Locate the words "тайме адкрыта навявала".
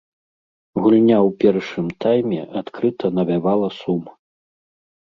2.07-3.69